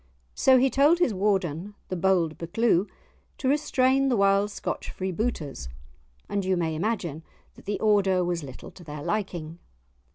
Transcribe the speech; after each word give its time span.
So 0.33 0.57
he 0.57 0.71
told 0.71 0.97
his 0.97 1.13
Warden, 1.13 1.75
the 1.89 1.95
bold 1.95 2.39
Buccleuch, 2.39 2.89
to 3.37 3.47
restrain 3.47 4.09
the 4.09 4.17
wild 4.17 4.49
Scotch 4.49 4.89
freebooters; 4.89 5.69
and 6.27 6.43
you 6.43 6.57
may 6.57 6.73
imagine 6.73 7.21
that 7.53 7.65
the 7.65 7.79
order 7.79 8.23
was 8.25 8.41
little 8.41 8.71
to 8.71 8.83
their 8.83 9.03
liking. 9.03 9.59